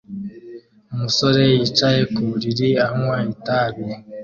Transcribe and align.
Umusore 0.93 1.41
yicaye 1.53 2.01
ku 2.13 2.21
buriri 2.29 2.69
anywa 2.85 3.17
itabi 3.33 3.85